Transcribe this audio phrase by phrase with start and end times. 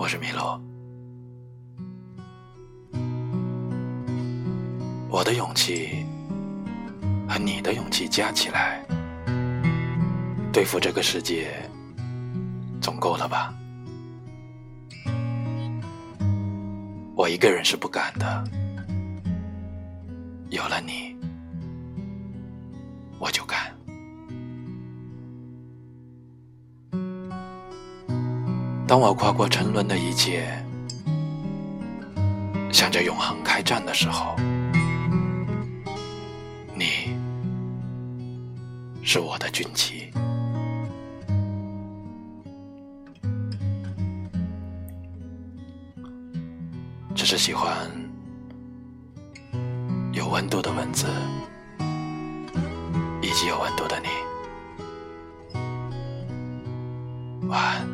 [0.00, 0.60] 我是米洛。
[5.10, 6.06] 我的勇气
[7.28, 8.80] 和你的勇气加起来，
[10.52, 11.48] 对付这个世界，
[12.80, 13.52] 总够了吧？
[17.16, 18.44] 我一个人是不敢的，
[20.50, 21.07] 有了你，
[28.88, 30.48] 当我跨过沉沦的一切，
[32.72, 34.34] 向着永恒开战的时候，
[36.74, 37.14] 你
[39.02, 40.10] 是我的军旗。
[47.14, 47.70] 只是喜欢
[50.14, 51.06] 有温度的文字，
[53.20, 54.08] 以及有温度的你。
[57.48, 57.87] 晚安。